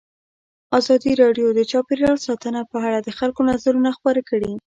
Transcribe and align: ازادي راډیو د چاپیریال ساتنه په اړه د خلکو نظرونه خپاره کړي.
ازادي 0.79 1.11
راډیو 1.21 1.47
د 1.53 1.59
چاپیریال 1.71 2.17
ساتنه 2.27 2.61
په 2.71 2.77
اړه 2.87 2.97
د 3.01 3.09
خلکو 3.19 3.41
نظرونه 3.51 3.89
خپاره 3.97 4.21
کړي. 4.29 4.51